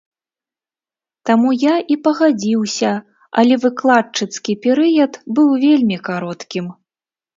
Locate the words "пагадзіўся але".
2.07-3.53